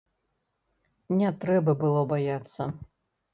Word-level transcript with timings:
Не 1.19 1.29
трэба 1.43 1.71
было 1.85 2.01
баяцца. 2.15 2.61